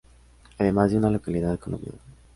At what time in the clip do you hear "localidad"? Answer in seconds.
1.11-1.59